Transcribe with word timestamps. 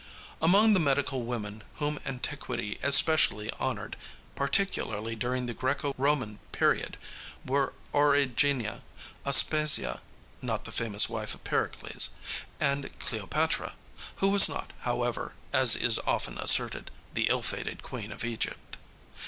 Among 0.41 0.73
the 0.73 0.79
medical 0.79 1.21
women 1.25 1.61
whom 1.75 1.99
antiquity 2.07 2.79
especially 2.81 3.51
honored, 3.59 3.95
particularly 4.33 5.15
during 5.15 5.45
the 5.45 5.53
Greco 5.53 5.93
Roman 5.95 6.39
period, 6.51 6.97
were 7.45 7.73
Origenia, 7.93 8.81
Aspasia 9.27 10.01
not 10.41 10.63
the 10.63 10.71
famous 10.71 11.07
wife 11.07 11.35
of 11.35 11.43
Pericles 11.43 12.15
and 12.59 12.97
Cleopatra, 12.97 13.75
who 14.15 14.29
was 14.29 14.49
not, 14.49 14.73
however, 14.79 15.35
as 15.53 15.75
is 15.75 15.99
often 16.07 16.39
asserted, 16.39 16.89
the 17.13 17.27
ill 17.29 17.43
fated 17.43 17.83
queen 17.83 18.11
of 18.11 18.25
Egypt. 18.25 18.77